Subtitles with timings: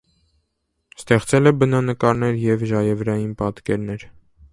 [1.01, 4.07] Ստեղծել է բնանկարներ և ժաևրային պատկերներ։